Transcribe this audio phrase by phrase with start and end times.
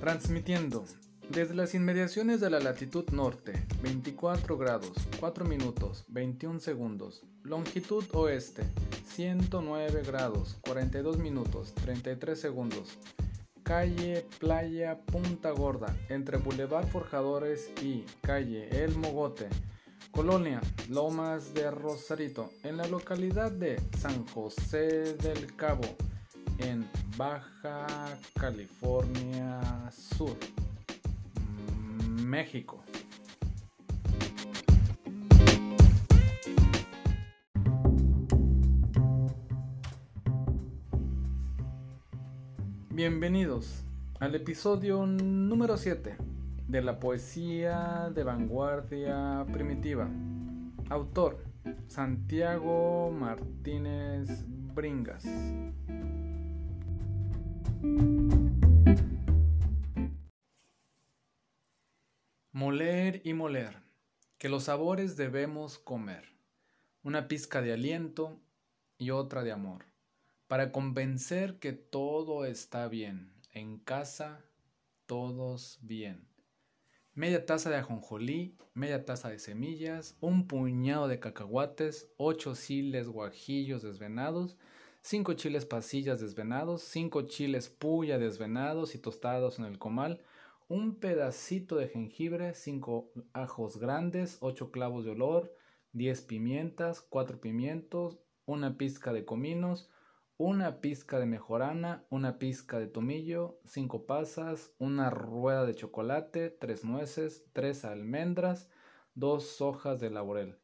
[0.00, 0.86] Transmitiendo
[1.28, 3.52] desde las inmediaciones de la latitud norte,
[3.82, 7.22] 24 grados, 4 minutos, 21 segundos.
[7.42, 8.62] Longitud oeste,
[9.14, 12.98] 109 grados, 42 minutos, 33 segundos.
[13.62, 19.48] Calle Playa Punta Gorda, entre Boulevard Forjadores y Calle El Mogote.
[20.12, 25.84] Colonia Lomas de Rosarito, en la localidad de San José del Cabo,
[26.62, 27.86] en Baja
[28.38, 29.60] California
[29.90, 30.36] Sur.
[32.08, 32.82] México.
[42.90, 43.84] Bienvenidos
[44.18, 46.16] al episodio número 7
[46.68, 50.08] de la poesía de vanguardia primitiva.
[50.90, 51.38] Autor
[51.88, 55.24] Santiago Martínez Bringas.
[62.52, 63.78] Moler y moler,
[64.36, 66.24] que los sabores debemos comer,
[67.02, 68.38] una pizca de aliento
[68.98, 69.86] y otra de amor,
[70.46, 74.44] para convencer que todo está bien, en casa
[75.06, 76.28] todos bien.
[77.14, 83.82] Media taza de ajonjolí, media taza de semillas, un puñado de cacahuates, ocho chiles guajillos
[83.82, 84.56] desvenados,
[85.02, 90.22] cinco chiles pasillas desvenados, cinco chiles puya desvenados y tostados en el comal,
[90.70, 95.52] un pedacito de jengibre, 5 ajos grandes, 8 clavos de olor,
[95.94, 99.90] 10 pimientas, 4 pimientos, una pizca de cominos,
[100.36, 106.84] una pizca de mejorana, una pizca de tomillo, 5 pasas, una rueda de chocolate, 3
[106.84, 108.70] nueces, 3 almendras,
[109.16, 110.56] 2 hojas de laurel,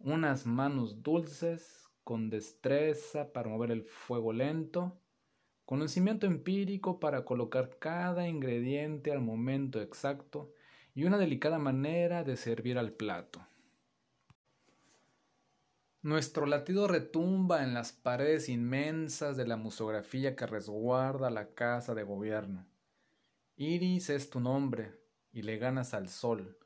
[0.00, 4.96] unas manos dulces con destreza para mover el fuego lento,
[5.64, 10.52] conocimiento empírico para colocar cada ingrediente al momento exacto
[10.94, 13.44] y una delicada manera de servir al plato.
[16.00, 22.04] Nuestro latido retumba en las paredes inmensas de la musografía que resguarda la casa de
[22.04, 22.68] gobierno.
[23.56, 24.94] Iris es tu nombre
[25.32, 26.56] y le ganas al sol.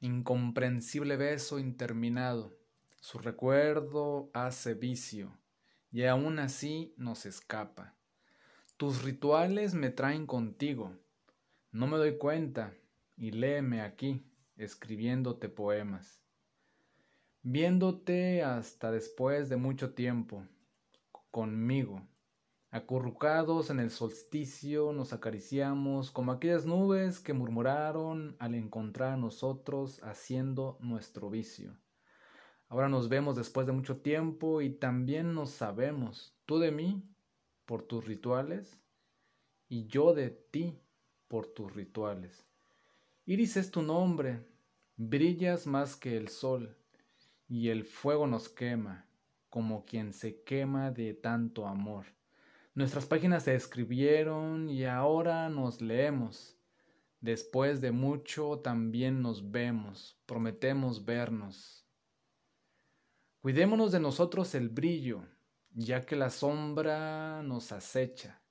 [0.00, 2.65] Incomprensible beso interminado.
[3.00, 5.38] Su recuerdo hace vicio
[5.92, 7.94] y aún así nos escapa.
[8.76, 10.92] Tus rituales me traen contigo.
[11.72, 12.74] No me doy cuenta
[13.16, 16.22] y léeme aquí, escribiéndote poemas.
[17.42, 20.46] Viéndote hasta después de mucho tiempo,
[21.30, 22.06] conmigo.
[22.70, 30.02] Acurrucados en el solsticio nos acariciamos como aquellas nubes que murmuraron al encontrar a nosotros
[30.02, 31.78] haciendo nuestro vicio.
[32.68, 37.02] Ahora nos vemos después de mucho tiempo y también nos sabemos, tú de mí
[37.64, 38.78] por tus rituales
[39.68, 40.78] y yo de ti
[41.28, 42.46] por tus rituales.
[43.24, 44.46] Iris es tu nombre,
[44.96, 46.76] brillas más que el sol,
[47.48, 49.06] y el fuego nos quema,
[49.48, 52.06] como quien se quema de tanto amor.
[52.74, 56.56] Nuestras páginas se escribieron y ahora nos leemos.
[57.20, 61.85] Después de mucho también nos vemos, prometemos vernos.
[63.46, 65.24] Cuidémonos de nosotros el brillo,
[65.70, 68.42] ya que la sombra nos acecha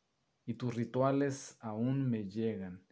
[0.46, 2.88] y tus rituales aún me llegan.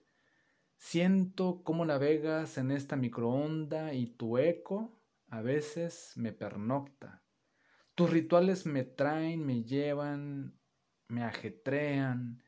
[0.75, 7.24] Siento cómo navegas en esta microonda y tu eco a veces me pernocta.
[7.96, 10.59] Tus rituales me traen, me llevan,
[11.08, 12.44] me ajetrean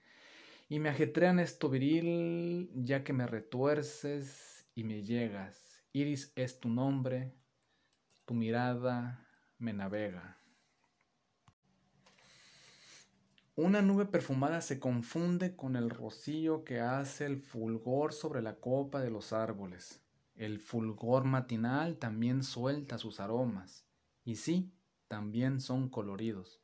[0.67, 5.81] y me ajetrean esto viril ya que me retuerces y me llegas.
[5.93, 7.37] Iris es tu nombre,
[8.25, 9.24] tu mirada
[9.57, 10.37] me navega.
[13.57, 18.99] Una nube perfumada se confunde con el rocío que hace el fulgor sobre la copa
[18.99, 20.01] de los árboles.
[20.35, 23.87] El fulgor matinal también suelta sus aromas,
[24.25, 24.73] y sí,
[25.07, 26.61] también son coloridos.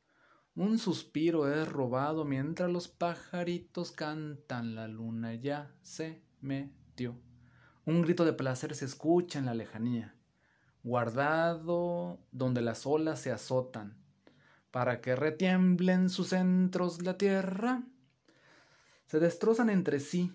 [0.54, 7.18] Un suspiro es robado mientras los pajaritos cantan, la luna ya se metió.
[7.86, 10.14] Un grito de placer se escucha en la lejanía,
[10.82, 13.96] guardado donde las olas se azotan,
[14.70, 17.82] para que retiemblen sus centros la tierra.
[19.06, 20.32] Se destrozan entre sí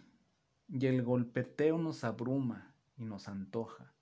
[0.69, 3.93] y el golpeteo nos abruma y nos antoja.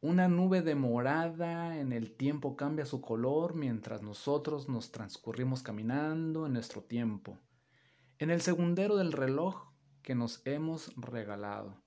[0.00, 6.46] Una nube de morada en el tiempo cambia su color mientras nosotros nos transcurrimos caminando
[6.46, 7.38] en nuestro tiempo,
[8.18, 9.72] en el segundero del reloj
[10.02, 11.85] que nos hemos regalado.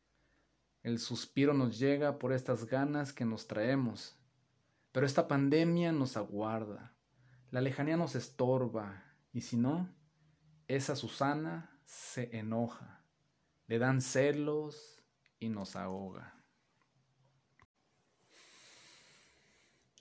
[0.81, 4.17] El suspiro nos llega por estas ganas que nos traemos,
[4.91, 6.93] pero esta pandemia nos aguarda.
[7.51, 9.03] La lejanía nos estorba,
[9.33, 9.89] y si no,
[10.67, 13.03] esa Susana se enoja.
[13.67, 15.03] le dan celos
[15.39, 16.39] y nos ahoga.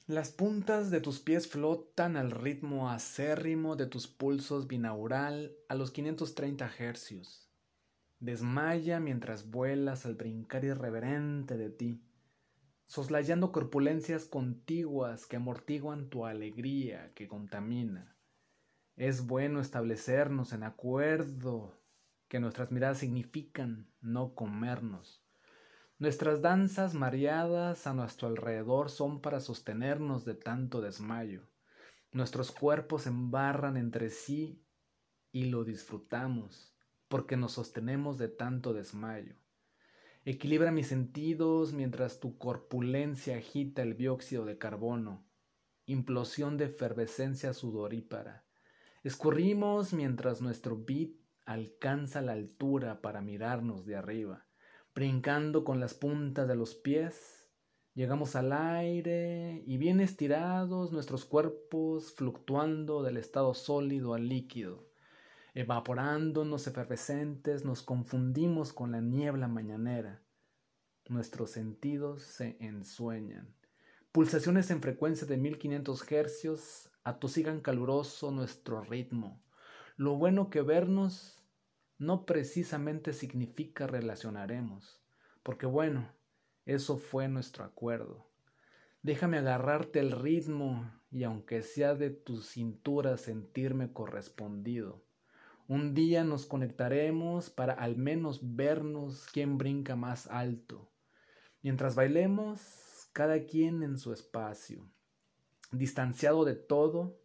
[0.06, 5.90] Las puntas de tus pies flotan al ritmo acérrimo de tus pulsos binaural a los
[5.90, 7.47] 530 hercios.
[8.20, 12.02] Desmaya mientras vuelas al brincar irreverente de ti,
[12.86, 18.16] soslayando corpulencias contiguas que amortiguan tu alegría que contamina.
[18.96, 21.80] Es bueno establecernos en acuerdo
[22.28, 25.24] que nuestras miradas significan no comernos
[26.00, 31.48] Nuestras danzas mareadas a nuestro alrededor son para sostenernos de tanto desmayo.
[32.12, 34.64] Nuestros cuerpos embarran entre sí
[35.32, 36.72] y lo disfrutamos
[37.08, 39.36] porque nos sostenemos de tanto desmayo.
[40.24, 45.26] Equilibra mis sentidos mientras tu corpulencia agita el dióxido de carbono,
[45.86, 48.44] implosión de efervescencia sudorípara.
[49.02, 51.12] Escurrimos mientras nuestro beat
[51.46, 54.48] alcanza la altura para mirarnos de arriba
[54.98, 57.48] brincando con las puntas de los pies.
[57.94, 64.87] Llegamos al aire y bien estirados nuestros cuerpos fluctuando del estado sólido al líquido.
[65.54, 70.22] Evaporándonos efervescentes nos confundimos con la niebla mañanera.
[71.08, 73.54] Nuestros sentidos se ensueñan.
[74.12, 79.42] Pulsaciones en frecuencia de 1500 hercios atosigan caluroso nuestro ritmo.
[79.96, 81.42] Lo bueno que vernos
[81.96, 85.00] no precisamente significa relacionaremos,
[85.42, 86.12] porque bueno,
[86.66, 88.28] eso fue nuestro acuerdo.
[89.02, 95.07] Déjame agarrarte el ritmo y aunque sea de tu cintura sentirme correspondido.
[95.70, 100.90] Un día nos conectaremos para al menos vernos quién brinca más alto.
[101.60, 104.88] Mientras bailemos, cada quien en su espacio,
[105.70, 107.20] distanciado de todo,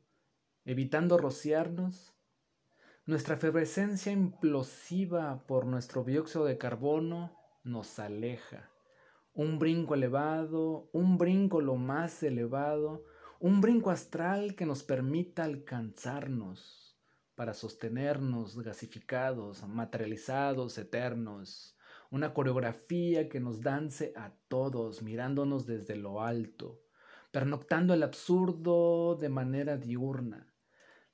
[0.65, 2.13] evitando rociarnos,
[3.05, 8.69] nuestra efervescencia implosiva por nuestro dióxido de carbono nos aleja.
[9.33, 13.05] Un brinco elevado, un brinco lo más elevado,
[13.39, 16.92] un brinco astral que nos permita alcanzarnos
[17.35, 21.77] para sostenernos gasificados, materializados, eternos.
[22.11, 26.81] Una coreografía que nos dance a todos mirándonos desde lo alto,
[27.31, 30.53] pernoctando el absurdo de manera diurna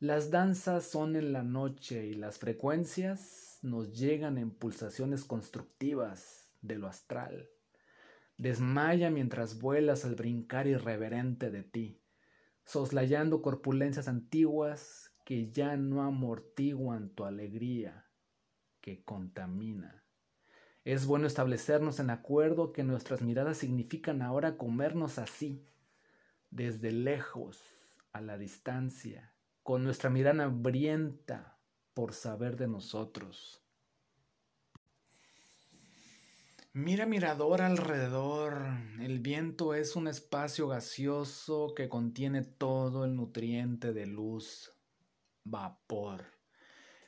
[0.01, 6.77] las danzas son en la noche y las frecuencias nos llegan en pulsaciones constructivas de
[6.77, 7.50] lo astral.
[8.38, 12.01] Desmaya mientras vuelas al brincar irreverente de ti,
[12.63, 18.09] soslayando corpulencias antiguas que ya no amortiguan tu alegría,
[18.81, 20.03] que contamina.
[20.83, 25.67] Es bueno establecernos en acuerdo que nuestras miradas significan ahora comernos así,
[26.49, 27.61] desde lejos,
[28.11, 31.59] a la distancia, con nuestra mirada hambrienta
[31.93, 33.63] por saber de nosotros.
[36.73, 38.63] Mira mirador alrededor.
[38.99, 44.73] El viento es un espacio gaseoso que contiene todo el nutriente de luz,
[45.44, 46.25] vapor.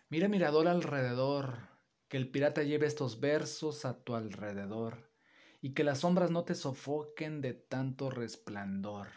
[0.09, 1.69] Mira mirador alrededor,
[2.07, 5.09] que el pirata lleve estos versos a tu alrededor
[5.61, 9.07] y que las sombras no te sofoquen de tanto resplandor.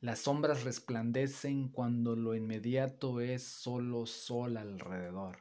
[0.00, 5.38] Las sombras resplandecen cuando lo inmediato es solo sol alrededor.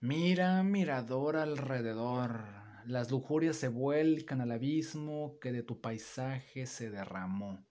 [0.00, 2.44] Mira, mirador alrededor.
[2.86, 7.64] Las lujurias se vuelcan al abismo que de tu paisaje se derramó.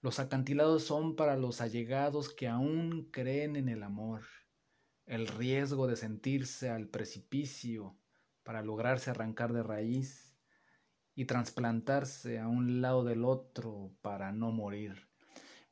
[0.00, 4.22] Los acantilados son para los allegados que aún creen en el amor.
[5.06, 7.96] El riesgo de sentirse al precipicio
[8.42, 10.36] para lograrse arrancar de raíz
[11.14, 15.08] y trasplantarse a un lado del otro para no morir.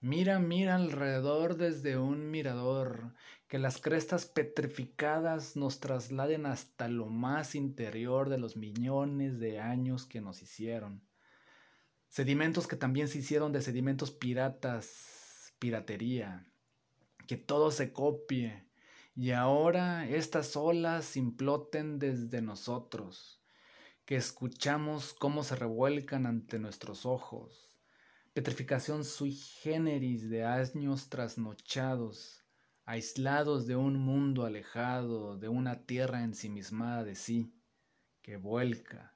[0.01, 3.15] Mira, mira alrededor desde un mirador,
[3.49, 10.05] que las crestas petrificadas nos trasladen hasta lo más interior de los millones de años
[10.05, 11.03] que nos hicieron.
[12.15, 16.47] Sedimentos que también se hicieron de sedimentos piratas, piratería.
[17.27, 18.69] Que todo se copie
[19.17, 23.43] y ahora estas olas imploten desde nosotros,
[24.05, 27.75] que escuchamos cómo se revuelcan ante nuestros ojos
[28.33, 32.45] petrificación sui generis de años trasnochados,
[32.85, 37.55] aislados de un mundo alejado, de una tierra ensimismada de sí,
[38.23, 39.14] que vuelca,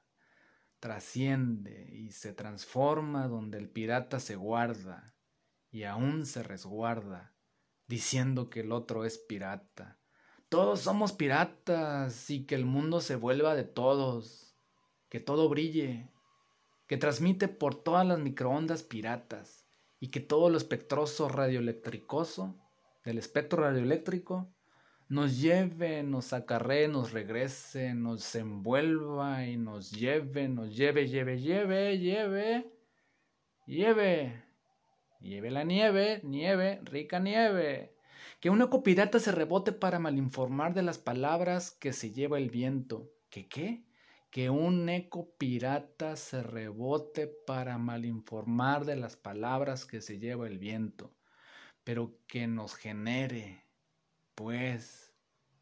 [0.79, 5.15] trasciende y se transforma donde el pirata se guarda
[5.71, 7.33] y aún se resguarda,
[7.87, 9.99] diciendo que el otro es pirata.
[10.47, 14.55] Todos somos piratas y que el mundo se vuelva de todos,
[15.09, 16.11] que todo brille,
[16.87, 19.67] que transmite por todas las microondas piratas
[19.99, 22.57] y que todo lo espectroso radioelectricoso
[23.03, 24.51] del espectro radioeléctrico
[25.09, 31.97] nos lleve, nos acarree, nos regrese, nos envuelva y nos lleve, nos lleve, lleve, lleve,
[31.97, 32.71] lleve,
[33.65, 34.43] lleve,
[35.19, 37.95] lleve la nieve, nieve, rica nieve.
[38.39, 42.51] Que un eco pirata se rebote para malinformar de las palabras que se lleva el
[42.51, 43.09] viento.
[43.31, 43.83] ¿Qué qué?
[44.29, 50.59] Que un eco pirata se rebote para malinformar de las palabras que se lleva el
[50.59, 51.15] viento,
[51.83, 53.68] pero que nos genere
[54.39, 55.13] pues,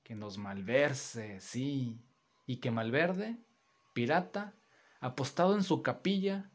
[0.03, 2.00] que nos malverse, sí,
[2.46, 3.39] y que Malverde,
[3.93, 4.53] pirata,
[5.00, 6.51] apostado en su capilla,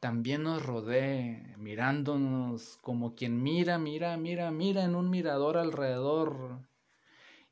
[0.00, 6.68] también nos rodee, mirándonos como quien mira, mira, mira, mira en un mirador alrededor.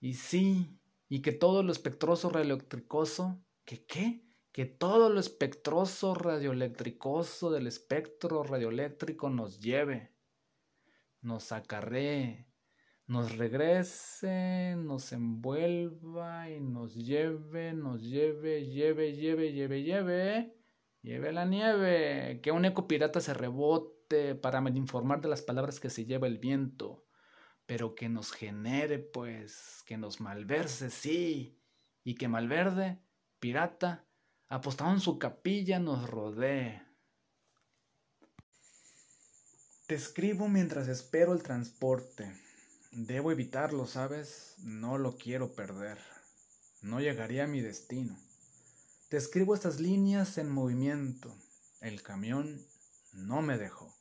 [0.00, 0.76] Y sí,
[1.08, 4.24] y que todo lo espectroso radioelectricoso, ¿que qué?
[4.50, 10.10] Que todo lo espectroso radioelectricoso del espectro radioeléctrico nos lleve,
[11.22, 12.47] nos acarree,
[13.08, 20.54] nos regrese, nos envuelva y nos lleve, nos lleve, lleve, lleve, lleve, lleve,
[21.00, 25.88] lleve la nieve, que un eco pirata se rebote para informar de las palabras que
[25.88, 27.06] se lleva el viento,
[27.64, 31.58] pero que nos genere, pues, que nos malverse, sí,
[32.04, 33.00] y que Malverde,
[33.40, 34.04] pirata,
[34.48, 36.82] apostado en su capilla, nos rodee.
[39.86, 42.47] Te escribo mientras espero el transporte
[42.90, 44.54] Debo evitarlo, ¿sabes?
[44.58, 45.98] No lo quiero perder.
[46.80, 48.18] No llegaría a mi destino.
[49.10, 51.36] Te escribo estas líneas en movimiento.
[51.80, 52.64] El camión
[53.12, 53.94] no me dejó.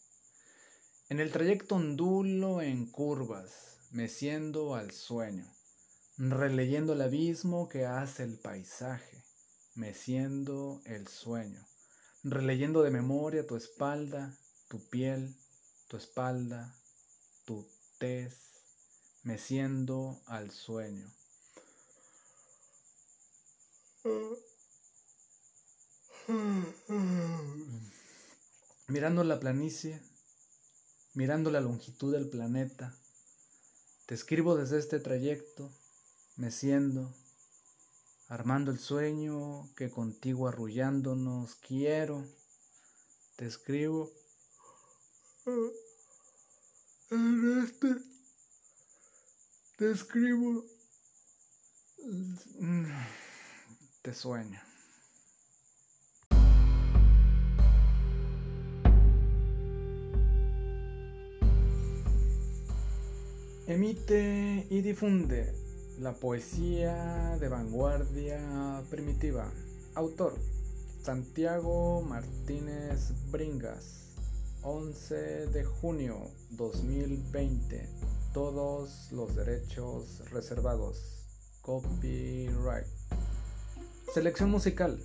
[1.09, 5.45] En el trayecto ondulo en curvas, meciendo al sueño,
[6.17, 9.23] releyendo el abismo que hace el paisaje,
[9.75, 11.65] meciendo el sueño,
[12.23, 14.37] releyendo de memoria tu espalda,
[14.69, 15.35] tu piel,
[15.87, 16.75] tu espalda,
[17.45, 17.65] tu
[17.97, 18.46] tez,
[19.27, 21.05] meciendo al sueño.
[28.87, 30.01] Mirando la planicie,
[31.13, 32.97] mirando la longitud del planeta,
[34.05, 35.69] te escribo desde este trayecto,
[36.37, 37.13] meciendo,
[38.29, 42.25] armando el sueño que contigo arrullándonos quiero,
[43.35, 44.09] te escribo
[47.11, 48.16] en este
[49.77, 50.63] te escribo.
[54.01, 54.59] Te sueño.
[63.67, 65.53] Emite y difunde
[65.99, 69.51] la poesía de vanguardia primitiva.
[69.93, 70.33] Autor
[71.03, 74.05] Santiago Martínez Bringas.
[74.63, 75.15] 11
[75.47, 81.25] de junio 2020 todos los derechos reservados.
[81.61, 82.85] Copyright.
[84.13, 84.99] Selección musical.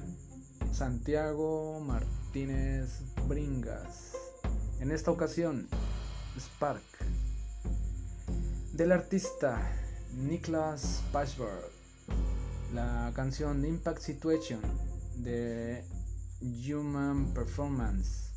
[0.72, 4.12] Santiago Martínez Bringas.
[4.80, 5.68] En esta ocasión,
[6.38, 6.82] Spark.
[8.72, 9.70] Del artista
[10.16, 11.70] Niklas Pashberg.
[12.74, 14.60] La canción Impact Situation
[15.16, 15.84] de
[16.40, 18.30] Human Performance.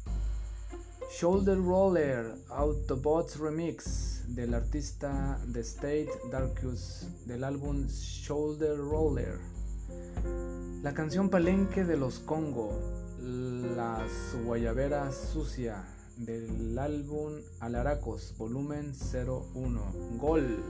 [1.20, 9.40] Shoulder Roller Autobots Remix del artista The State Darkus del álbum Shoulder Roller.
[10.84, 12.72] La canción Palenque de los Congo,
[13.76, 15.84] Las Guayaberas Sucia
[16.18, 19.94] del álbum Alaracos, volumen 01.
[20.18, 20.64] Gol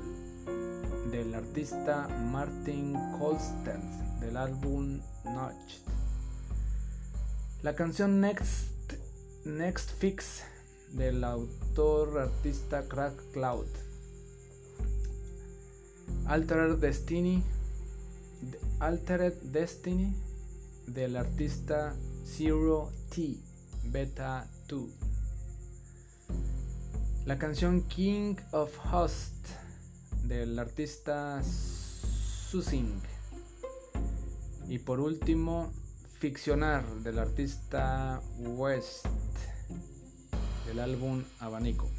[1.12, 3.83] del artista Martin Kolstedt
[4.19, 5.81] del álbum Notch.
[7.62, 8.93] La canción Next,
[9.45, 10.43] Next Fix
[10.92, 13.68] del autor artista Crack Cloud.
[16.27, 17.44] Altered Destiny,
[18.80, 20.15] Altered Destiny
[20.88, 23.38] del artista Zero T
[23.86, 24.89] Beta 2.
[27.25, 29.48] La canción King of Host
[30.24, 33.01] del artista Susing.
[34.68, 35.72] Y por último,
[36.18, 39.06] Ficcionar del artista West
[40.69, 41.89] el álbum Abanico.